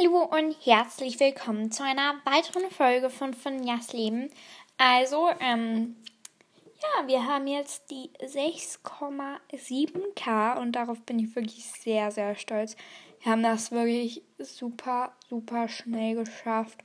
Hallo 0.00 0.22
und 0.22 0.56
herzlich 0.64 1.20
willkommen 1.20 1.70
zu 1.72 1.82
einer 1.82 2.14
weiteren 2.24 2.70
Folge 2.70 3.10
von 3.10 3.34
Finjas 3.34 3.92
Leben. 3.92 4.30
Also, 4.78 5.28
ähm, 5.40 5.96
ja, 6.80 7.06
wir 7.06 7.26
haben 7.26 7.46
jetzt 7.46 7.90
die 7.90 8.08
6,7k 8.22 10.58
und 10.58 10.72
darauf 10.72 11.02
bin 11.02 11.18
ich 11.18 11.34
wirklich 11.34 11.66
sehr, 11.66 12.10
sehr 12.12 12.34
stolz. 12.36 12.76
Wir 13.22 13.32
haben 13.32 13.42
das 13.42 13.72
wirklich 13.72 14.22
super, 14.38 15.12
super 15.28 15.68
schnell 15.68 16.14
geschafft. 16.14 16.78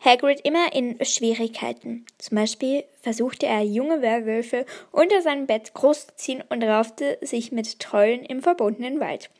Hagrid 0.02 0.40
immer 0.44 0.72
in 0.72 1.02
Schwierigkeiten. 1.04 2.06
Zum 2.18 2.36
Beispiel 2.36 2.84
versuchte 3.02 3.46
er, 3.46 3.62
junge 3.62 4.00
Werwölfe 4.00 4.64
unter 4.92 5.20
seinem 5.20 5.46
Bett 5.46 5.74
großzuziehen 5.74 6.42
und 6.48 6.62
raufte 6.62 7.18
sich 7.20 7.52
mit 7.52 7.80
Trollen 7.80 8.24
im 8.24 8.42
verbotenen 8.42 8.98
Wald. 8.98 9.30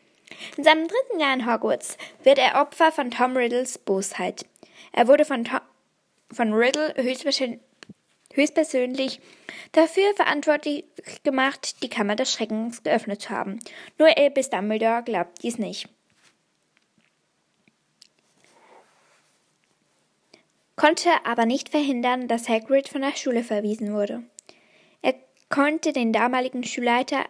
In 0.56 0.64
seinem 0.64 0.86
dritten 0.86 1.19
Jahr 1.19 1.34
in 1.34 1.50
Hogwarts 1.50 1.97
wird 2.22 2.39
er 2.39 2.61
Opfer 2.61 2.92
von 2.92 3.11
Tom 3.11 3.36
Riddles 3.36 3.78
Bosheit. 3.78 4.44
Er 4.92 5.08
wurde 5.08 5.25
von, 5.25 5.45
Tom, 5.45 5.61
von 6.30 6.52
Riddle 6.52 6.95
höchstpersönlich 8.34 9.20
dafür 9.73 10.14
verantwortlich 10.14 10.84
gemacht, 11.24 11.83
die 11.83 11.89
Kammer 11.89 12.17
des 12.17 12.33
Schreckens 12.33 12.83
geöffnet 12.83 13.23
zu 13.23 13.30
haben. 13.30 13.61
Nur 13.98 14.17
Albus 14.17 14.51
Dumbledore 14.51 15.02
glaubt 15.05 15.42
dies 15.42 15.58
nicht. 15.58 15.89
Konnte 20.80 21.11
aber 21.24 21.45
nicht 21.45 21.68
verhindern, 21.68 22.27
dass 22.27 22.48
Hagrid 22.48 22.89
von 22.89 23.02
der 23.02 23.14
Schule 23.14 23.45
verwiesen 23.45 23.92
wurde. 23.92 24.23
Er 25.02 25.14
konnte 25.51 25.92
den 25.92 26.11
damaligen 26.11 26.64
Schulleiter 26.64 27.27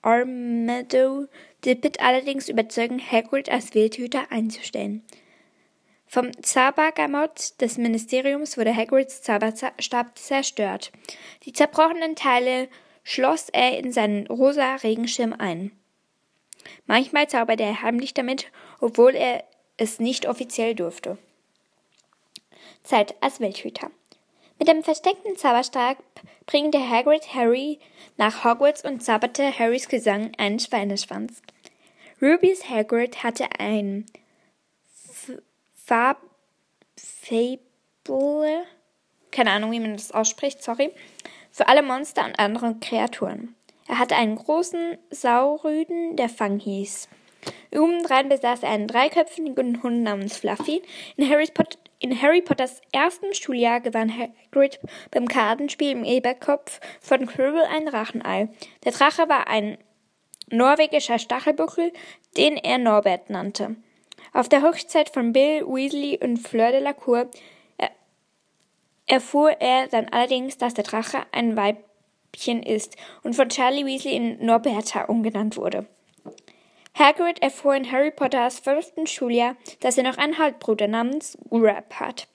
Armado 0.00 1.26
Dippet 1.66 2.00
allerdings 2.00 2.48
überzeugen, 2.48 2.98
Hagrid 2.98 3.50
als 3.50 3.74
Wildhüter 3.74 4.32
einzustellen. 4.32 5.04
Vom 6.06 6.30
Zaubergamot 6.42 7.60
des 7.60 7.76
Ministeriums 7.76 8.56
wurde 8.56 8.74
Hagrids 8.74 9.20
Zauberstab 9.20 10.18
zerstört. 10.18 10.90
Die 11.44 11.52
zerbrochenen 11.52 12.16
Teile 12.16 12.68
schloss 13.02 13.50
er 13.50 13.78
in 13.78 13.92
seinen 13.92 14.26
rosa 14.28 14.76
Regenschirm 14.76 15.34
ein. 15.34 15.72
Manchmal 16.86 17.28
zauberte 17.28 17.64
er 17.64 17.82
heimlich 17.82 18.14
damit, 18.14 18.50
obwohl 18.80 19.14
er 19.14 19.44
es 19.76 20.00
nicht 20.00 20.26
offiziell 20.26 20.74
durfte. 20.74 21.18
Zeit 22.84 23.14
als 23.20 23.40
Wildhüter. 23.40 23.90
Mit 24.58 24.68
dem 24.68 24.84
versteckten 24.84 25.36
Zauberstab 25.36 25.98
bringte 26.46 26.78
Hagrid 26.78 27.34
Harry 27.34 27.80
nach 28.16 28.44
Hogwarts 28.44 28.84
und 28.84 29.02
zauberte 29.02 29.58
Harrys 29.58 29.88
Gesang 29.88 30.32
einen 30.38 30.60
Schweineschwanz. 30.60 31.42
Ruby's 32.22 32.68
Hagrid 32.70 33.22
hatte 33.24 33.48
ein 33.58 34.06
Fab 35.74 36.18
Fable, 36.96 38.64
keine 39.30 39.50
Ahnung, 39.50 39.72
wie 39.72 39.80
man 39.80 39.94
das 39.94 40.12
ausspricht, 40.12 40.62
sorry, 40.62 40.92
für 41.50 41.68
alle 41.68 41.82
Monster 41.82 42.24
und 42.24 42.38
andere 42.38 42.76
Kreaturen. 42.80 43.54
Er 43.86 43.98
hatte 43.98 44.16
einen 44.16 44.36
großen 44.36 44.96
Saurüden, 45.10 46.16
der 46.16 46.28
Fang 46.28 46.58
hieß. 46.58 47.08
Obendrein 47.74 48.28
besaß 48.28 48.62
er 48.62 48.70
einen 48.70 48.88
dreiköpfigen 48.88 49.82
Hund 49.82 50.02
namens 50.02 50.36
Fluffy. 50.36 50.82
In 51.16 51.28
Harrys 51.28 51.50
Pot 51.50 51.78
in 52.04 52.20
Harry 52.20 52.42
Potters 52.42 52.82
ersten 52.92 53.32
Schuljahr 53.32 53.80
gewann 53.80 54.12
Hagrid 54.14 54.78
beim 55.10 55.26
Kartenspiel 55.26 55.92
im 55.92 56.04
Eberkopf 56.04 56.78
von 57.00 57.24
Quirrell 57.24 57.64
ein 57.64 57.86
Drachenei. 57.86 58.50
Der 58.84 58.92
Drache 58.92 59.26
war 59.30 59.48
ein 59.48 59.78
norwegischer 60.50 61.18
Stachelbuckel, 61.18 61.94
den 62.36 62.58
er 62.58 62.76
Norbert 62.76 63.30
nannte. 63.30 63.76
Auf 64.34 64.50
der 64.50 64.60
Hochzeit 64.60 65.08
von 65.08 65.32
Bill 65.32 65.66
Weasley 65.66 66.18
und 66.22 66.36
Fleur 66.36 66.72
de 66.72 66.80
la 66.80 66.92
Cour 66.92 67.30
erfuhr 69.06 69.52
er 69.60 69.88
dann 69.88 70.08
allerdings, 70.10 70.58
dass 70.58 70.74
der 70.74 70.84
Drache 70.84 71.22
ein 71.32 71.56
Weibchen 71.56 72.62
ist 72.62 72.98
und 73.22 73.34
von 73.34 73.48
Charlie 73.48 73.86
Weasley 73.86 74.14
in 74.14 74.44
Norberta 74.44 75.04
umgenannt 75.06 75.56
wurde. 75.56 75.86
Hagrid 76.96 77.42
erfuhr 77.42 77.74
in 77.74 77.90
Harry 77.90 78.12
Potters 78.12 78.60
fünften 78.60 79.06
Schuljahr, 79.06 79.56
dass 79.80 79.98
er 79.98 80.04
noch 80.04 80.16
einen 80.16 80.38
Halbbruder 80.38 80.86
namens 80.86 81.36
Grab 81.50 81.94
hat. 81.98 82.28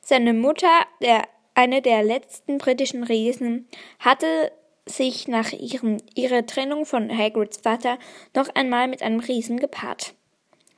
Seine 0.00 0.32
Mutter, 0.32 0.86
der, 1.02 1.24
eine 1.54 1.82
der 1.82 2.04
letzten 2.04 2.58
britischen 2.58 3.02
Riesen, 3.02 3.68
hatte 3.98 4.52
sich 4.86 5.26
nach 5.26 5.52
ihrem, 5.52 5.96
ihrer 6.14 6.46
Trennung 6.46 6.86
von 6.86 7.10
Hagrids 7.16 7.58
Vater 7.58 7.98
noch 8.34 8.48
einmal 8.54 8.86
mit 8.86 9.02
einem 9.02 9.18
Riesen 9.18 9.58
gepaart. 9.58 10.14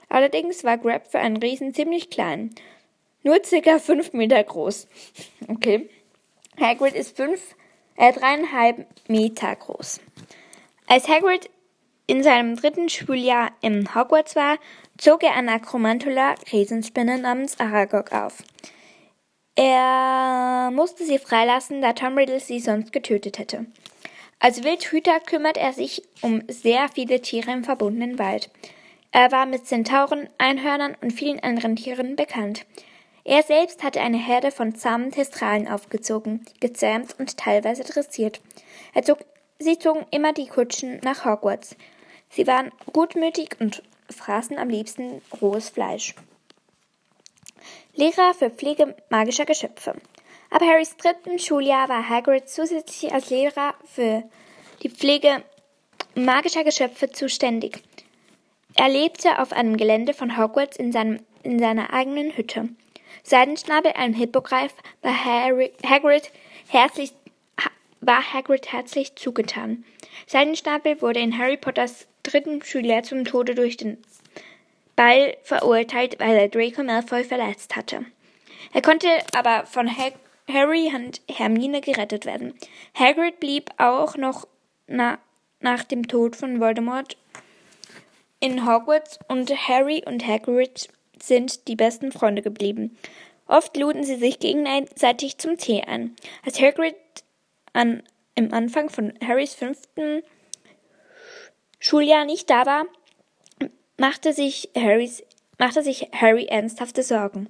Allerdings 0.09 0.65
war 0.65 0.79
Grab 0.79 1.11
für 1.11 1.19
einen 1.19 1.37
Riesen 1.37 1.75
ziemlich 1.75 2.09
klein. 2.09 2.55
Nur 3.23 3.45
circa 3.45 3.79
fünf 3.79 4.13
Meter 4.13 4.43
groß. 4.43 4.89
Okay. 5.49 5.89
Hagrid 6.61 6.95
ist 6.95 7.17
fünf, 7.17 7.55
äh, 7.97 8.13
dreieinhalb 8.13 8.87
Meter 9.09 9.55
groß. 9.57 10.01
Als 10.87 11.09
Hagrid 11.09 11.49
in 12.09 12.23
seinem 12.23 12.57
dritten 12.57 12.89
Schuljahr 12.89 13.53
in 13.61 13.95
Hogwarts 13.95 14.35
war, 14.35 14.57
zog 14.97 15.23
er 15.23 15.37
eine 15.37 15.53
Akromantula 15.53 16.35
Riesenspinne 16.51 17.19
namens 17.19 17.61
Aragog 17.61 18.13
auf. 18.13 18.43
Er 19.55 20.71
musste 20.73 21.05
sie 21.05 21.19
freilassen, 21.19 21.83
da 21.83 21.93
Tom 21.93 22.17
Riddle 22.17 22.41
sie 22.41 22.61
sonst 22.61 22.93
getötet 22.93 23.39
hätte. 23.39 23.67
Als 24.41 24.65
Wildhüter 24.65 25.21
kümmert 25.21 25.59
er 25.59 25.73
sich 25.75 26.03
um 26.23 26.43
sehr 26.49 26.89
viele 26.89 27.21
Tiere 27.21 27.51
im 27.51 27.65
verbundenen 27.65 28.19
Wald. 28.19 28.51
Er 29.11 29.31
war 29.31 29.45
mit 29.45 29.67
Zentauren, 29.67 30.31
Einhörnern 30.39 30.97
und 31.03 31.13
vielen 31.13 31.41
anderen 31.41 31.77
Tieren 31.77 32.17
bekannt. 32.17 32.65
Er 33.25 33.43
selbst 33.43 33.83
hatte 33.83 34.01
eine 34.01 34.17
Herde 34.17 34.51
von 34.51 34.75
zahmen 34.75 35.11
Testralen 35.11 35.69
aufgezogen, 35.69 36.47
gezähmt 36.61 37.17
und 37.19 37.37
teilweise 37.37 37.85
dressiert. 37.85 38.41
Er 38.95 39.03
zog, 39.03 39.19
sie 39.59 39.79
zogen 39.79 40.07
immer 40.11 40.33
die 40.33 40.47
Kutschen 40.47 41.01
nach 41.03 41.27
Hogwarts. 41.27 41.77
Sie 42.31 42.47
waren 42.47 42.73
gutmütig 42.93 43.57
und 43.61 43.83
fraßen 44.11 44.59
am 44.59 44.69
liebsten 44.69 45.23
rohes 45.41 45.71
Fleisch. 45.71 46.15
Lehrer 47.95 48.35
für 48.35 48.51
Pflege 48.51 48.95
magischer 49.11 49.45
Geschöpfe. 49.45 49.97
Ab 50.51 50.63
Harrys 50.63 50.97
dritten 50.97 51.39
Schuljahr 51.39 51.89
war 51.89 52.09
Hagrid 52.09 52.49
zusätzlich 52.49 53.13
als 53.13 53.29
Lehrer 53.31 53.75
für 53.85 54.23
die 54.83 54.89
Pflege 54.89 55.43
magischer 56.15 56.65
Geschöpfe 56.65 57.11
zuständig. 57.11 57.83
Er 58.75 58.89
lebte 58.89 59.41
auf 59.41 59.53
einem 59.53 59.77
Gelände 59.77 60.15
von 60.15 60.39
Hogwarts 60.39 60.77
in, 60.77 60.93
seinem, 60.93 61.21
in 61.43 61.59
seiner 61.59 61.93
eigenen 61.93 62.37
Hütte. 62.37 62.69
Seidenschnabel, 63.25 63.93
ein 63.95 64.15
Hippogreif, 64.15 64.73
war 65.03 65.25
Harry, 65.25 65.73
Hagrid 65.85 66.31
herzlich 66.69 67.13
war 68.01 68.33
Hagrid 68.33 68.73
herzlich 68.73 69.15
zugetan. 69.17 69.85
Seidenschnabel 70.27 71.01
wurde 71.03 71.21
in 71.21 71.39
Harry 71.39 71.57
Potters 71.57 72.07
dritten 72.23 72.63
Schuljahr 72.63 73.03
zum 73.03 73.25
Tode 73.25 73.55
durch 73.55 73.77
den 73.77 73.99
Ball 74.97 75.37
verurteilt, 75.43 76.19
weil 76.19 76.37
er 76.37 76.49
Draco 76.49 76.83
Malfoy 76.83 77.25
verletzt 77.25 77.77
hatte. 77.77 78.05
Er 78.73 78.83
konnte 78.83 79.09
aber 79.35 79.67
von 79.67 79.89
Hag 79.89 80.15
Harry 80.53 80.91
und 80.95 81.21
Hermine 81.31 81.81
gerettet 81.81 82.27
werden. 82.27 82.55
Hagrid 82.95 83.39
blieb 83.41 83.71
auch 83.79 84.17
noch 84.17 84.47
na 84.87 85.19
nach 85.61 85.85
dem 85.85 86.07
Tod 86.07 86.37
von 86.37 86.61
Voldemort 86.61 87.17
in 88.41 88.67
Hogwarts 88.67 89.19
und 89.29 89.51
Harry 89.69 90.03
und 90.07 90.27
Hagrid 90.27 90.89
sind 91.21 91.67
die 91.67 91.75
besten 91.75 92.13
Freunde 92.13 92.43
geblieben. 92.43 92.97
Oft 93.47 93.77
luden 93.77 94.05
sie 94.05 94.17
sich 94.17 94.39
gegenseitig 94.39 95.39
zum 95.39 95.57
Tee 95.57 95.83
ein. 95.83 96.15
Als 96.45 96.61
Hagrid 96.61 96.95
an, 97.79 98.03
im 98.35 98.53
Anfang 98.53 98.91
von 98.91 99.15
Harrys 99.27 99.55
fünften 99.55 100.23
Schuljahr 101.81 102.25
nicht 102.25 102.51
da 102.51 102.67
war, 102.67 102.87
machte 103.97 104.33
sich, 104.33 104.71
Harrys, 104.77 105.23
machte 105.59 105.83
sich 105.83 106.09
Harry 106.13 106.47
ernsthafte 106.47 107.03
Sorgen. 107.03 107.49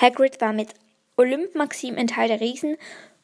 Hagrid 0.00 0.40
war 0.40 0.52
mit 0.52 0.74
Olymp 1.16 1.54
Maxim 1.54 1.96
in 1.96 2.06
Teil 2.06 2.28
der 2.28 2.40
Riesen, 2.40 2.76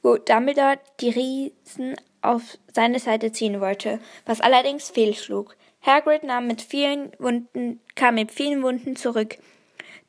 wo 0.02 0.17
Dumbledore 0.17 0.79
die 1.00 1.11
Riesen 1.11 1.96
auf 2.23 2.58
seine 2.73 2.99
Seite 2.99 3.32
ziehen 3.32 3.61
wollte, 3.61 4.00
was 4.25 4.40
allerdings 4.40 4.90
fehlschlug. 4.90 5.56
Hagrid 5.85 6.23
nahm 6.23 6.46
mit 6.46 6.62
vielen 6.62 7.12
Wunden, 7.19 7.81
kam 7.94 8.14
mit 8.14 8.32
vielen 8.32 8.62
Wunden 8.62 8.96
zurück, 8.96 9.37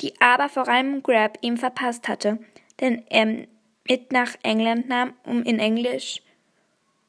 die 0.01 0.13
aber 0.21 0.47
vor 0.47 0.67
allem 0.67 1.03
Grab 1.03 1.37
ihm 1.41 1.57
verpasst 1.57 2.07
hatte, 2.07 2.39
denn 2.79 3.03
er 3.09 3.47
mit 3.87 4.11
nach 4.11 4.35
England 4.43 4.87
nahm, 4.87 5.13
um 5.25 5.43
in 5.43 5.59
Englisch, 5.59 6.21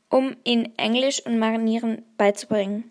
um 0.08 0.36
ihn 0.44 0.72
Englisch 0.76 1.24
und 1.24 1.38
Marinieren 1.38 2.04
beizubringen. 2.16 2.90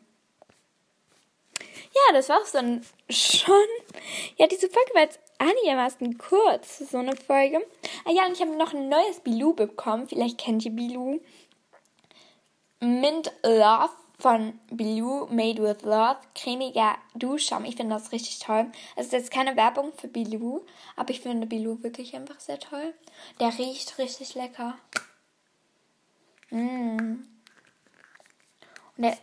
Ja, 1.95 2.13
das 2.13 2.29
war's 2.29 2.51
dann 2.51 2.83
schon. 3.09 3.67
Ja, 4.37 4.47
diese 4.47 4.69
Folge 4.69 4.93
war 4.93 5.03
jetzt 5.03 5.19
einigermaßen 5.37 6.17
kurz, 6.17 6.79
so 6.79 6.97
eine 6.97 7.15
Folge. 7.15 7.59
Ah 8.05 8.11
ja, 8.11 8.25
und 8.25 8.33
ich 8.33 8.41
habe 8.41 8.55
noch 8.57 8.73
ein 8.73 8.89
neues 8.89 9.19
Bilou 9.19 9.53
bekommen. 9.53 10.07
Vielleicht 10.07 10.39
kennt 10.39 10.65
ihr 10.65 10.71
Bilou. 10.71 11.19
Mint 12.79 13.31
Love 13.43 13.91
von 14.23 14.57
Bilou 14.71 15.27
Made 15.27 15.61
with 15.61 15.83
Love. 15.83 16.15
Cremiger 16.33 16.95
Duschschaum. 17.13 17.65
Ich 17.65 17.75
finde 17.75 17.95
das 17.95 18.13
richtig 18.13 18.39
toll. 18.39 18.71
Es 18.95 19.07
ist 19.07 19.11
jetzt 19.11 19.31
keine 19.31 19.57
Werbung 19.57 19.91
für 19.97 20.07
Bilou, 20.07 20.61
aber 20.95 21.09
ich 21.09 21.19
finde 21.19 21.45
Bilou 21.45 21.83
wirklich 21.83 22.15
einfach 22.15 22.39
sehr 22.39 22.57
toll. 22.57 22.93
Der 23.41 23.49
riecht 23.57 23.97
richtig 23.99 24.33
lecker. 24.35 24.77
Mm. 26.51 27.25
Und 28.95 29.03
der 29.03 29.17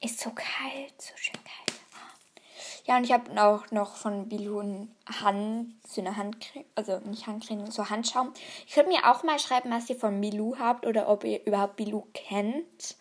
ist 0.00 0.20
so 0.20 0.30
kalt, 0.30 0.94
so 1.02 1.12
schön 1.16 1.34
kalt. 1.34 1.80
Ja, 2.84 2.98
und 2.98 3.02
ich 3.02 3.10
habe 3.10 3.42
auch 3.42 3.68
noch 3.72 3.96
von 3.96 4.28
Bilou 4.28 4.62
Hand, 5.20 5.74
so 5.84 6.00
eine 6.00 6.16
Handcreme, 6.16 6.66
also 6.76 7.00
nicht 7.00 7.26
Handcreme, 7.26 7.68
so 7.72 7.90
Handschaum. 7.90 8.32
Ich 8.64 8.74
könnt 8.74 8.86
mir 8.86 9.10
auch 9.10 9.24
mal 9.24 9.40
schreiben, 9.40 9.72
was 9.72 9.90
ihr 9.90 9.96
von 9.96 10.20
Bilou 10.20 10.56
habt 10.56 10.86
oder 10.86 11.08
ob 11.08 11.24
ihr 11.24 11.44
überhaupt 11.44 11.74
Bilou 11.74 12.06
kennt. 12.14 12.96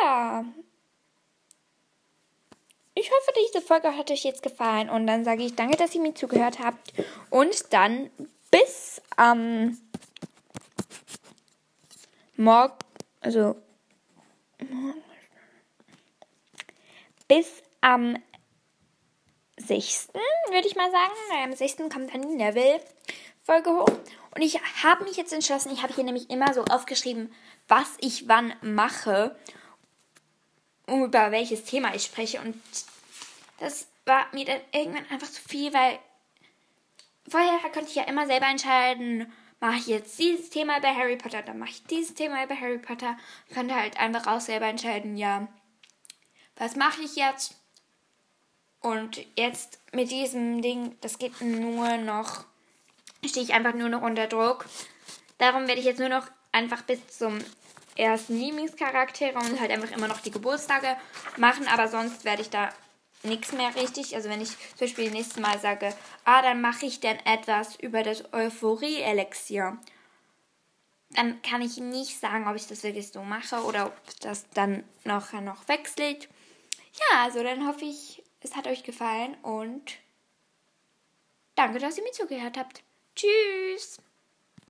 Ja. 0.00 0.44
Ich 2.94 3.10
hoffe, 3.10 3.32
diese 3.46 3.60
Folge 3.60 3.96
hat 3.96 4.10
euch 4.10 4.24
jetzt 4.24 4.42
gefallen 4.42 4.88
und 4.88 5.06
dann 5.06 5.24
sage 5.24 5.42
ich 5.42 5.54
danke, 5.54 5.76
dass 5.76 5.94
ihr 5.94 6.00
mir 6.00 6.14
zugehört 6.14 6.58
habt 6.60 6.92
und 7.28 7.72
dann 7.72 8.10
bis 8.50 9.02
am 9.16 9.38
ähm, 9.38 9.78
morgen, 12.36 12.74
also 13.20 13.56
bis 17.28 17.62
am 17.80 18.16
6. 19.58 20.08
würde 20.50 20.66
ich 20.66 20.76
mal 20.76 20.90
sagen. 20.90 21.12
Am 21.44 21.52
6. 21.52 21.76
kommt 21.92 22.14
dann 22.14 22.22
die 22.22 22.36
Neville-Folge 22.36 23.70
hoch. 23.70 23.88
Und 24.34 24.42
ich 24.42 24.60
habe 24.82 25.04
mich 25.04 25.16
jetzt 25.16 25.32
entschlossen, 25.32 25.72
ich 25.72 25.82
habe 25.82 25.94
hier 25.94 26.04
nämlich 26.04 26.30
immer 26.30 26.52
so 26.54 26.64
aufgeschrieben, 26.64 27.32
was 27.68 27.96
ich 28.00 28.28
wann 28.28 28.54
mache, 28.60 29.36
über 30.86 31.30
welches 31.30 31.64
Thema 31.64 31.94
ich 31.94 32.04
spreche. 32.04 32.40
Und 32.40 32.60
das 33.58 33.88
war 34.04 34.26
mir 34.32 34.44
dann 34.44 34.60
irgendwann 34.72 35.08
einfach 35.10 35.30
zu 35.30 35.42
viel, 35.48 35.72
weil 35.72 35.98
vorher 37.28 37.58
konnte 37.72 37.88
ich 37.88 37.96
ja 37.96 38.04
immer 38.04 38.26
selber 38.26 38.46
entscheiden, 38.46 39.32
mache 39.60 39.76
ich 39.76 39.86
jetzt 39.86 40.18
dieses 40.18 40.50
Thema 40.50 40.80
bei 40.80 40.94
Harry 40.94 41.16
Potter, 41.16 41.42
dann 41.42 41.58
mache 41.58 41.70
ich 41.70 41.84
dieses 41.84 42.14
Thema 42.14 42.46
bei 42.46 42.56
Harry 42.56 42.78
Potter. 42.78 43.16
Ich 43.48 43.54
konnte 43.54 43.74
halt 43.74 43.98
einfach 43.98 44.26
auch 44.26 44.40
selber 44.40 44.66
entscheiden, 44.66 45.16
ja, 45.16 45.48
was 46.56 46.76
mache 46.76 47.02
ich 47.02 47.16
jetzt? 47.16 47.54
Und 48.80 49.24
jetzt 49.36 49.80
mit 49.92 50.10
diesem 50.10 50.62
Ding, 50.62 50.96
das 51.00 51.18
geht 51.18 51.40
nur 51.40 51.96
noch, 51.96 52.44
stehe 53.24 53.44
ich 53.44 53.54
einfach 53.54 53.74
nur 53.74 53.88
noch 53.88 54.02
unter 54.02 54.26
Druck. 54.26 54.66
Darum 55.38 55.66
werde 55.66 55.80
ich 55.80 55.86
jetzt 55.86 55.98
nur 55.98 56.08
noch 56.08 56.26
einfach 56.52 56.82
bis 56.82 57.00
zum 57.08 57.38
ersten 57.96 58.38
Lieblingscharaktere 58.38 59.38
und 59.38 59.60
halt 59.60 59.70
einfach 59.70 59.90
immer 59.90 60.08
noch 60.08 60.20
die 60.20 60.30
Geburtstage 60.30 60.96
machen, 61.36 61.66
aber 61.68 61.88
sonst 61.88 62.24
werde 62.24 62.42
ich 62.42 62.50
da 62.50 62.70
nichts 63.22 63.52
mehr 63.52 63.74
richtig. 63.74 64.14
Also 64.14 64.28
wenn 64.28 64.40
ich 64.40 64.50
zum 64.50 64.80
Beispiel 64.80 65.10
nächstes 65.10 65.38
Mal 65.38 65.58
sage, 65.58 65.94
ah, 66.24 66.42
dann 66.42 66.60
mache 66.60 66.86
ich 66.86 67.00
denn 67.00 67.18
etwas 67.24 67.76
über 67.76 68.02
das 68.02 68.32
Euphorie-Elixier, 68.32 69.78
dann 71.10 71.40
kann 71.42 71.62
ich 71.62 71.78
nicht 71.78 72.18
sagen, 72.18 72.48
ob 72.48 72.56
ich 72.56 72.66
das 72.66 72.82
wirklich 72.82 73.10
so 73.12 73.22
mache 73.22 73.62
oder 73.62 73.86
ob 73.86 74.20
das 74.20 74.48
dann 74.50 74.84
nachher 75.04 75.40
noch 75.40 75.68
wechselt. 75.68 76.28
Ja, 76.92 77.24
also 77.24 77.42
dann 77.42 77.66
hoffe 77.66 77.84
ich, 77.84 78.22
es 78.40 78.56
hat 78.56 78.66
euch 78.66 78.82
gefallen 78.82 79.36
und 79.42 79.98
danke, 81.54 81.78
dass 81.78 81.98
ihr 81.98 82.04
mir 82.04 82.12
zugehört 82.12 82.56
habt. 82.56 82.82
Tschüss! 83.14 83.98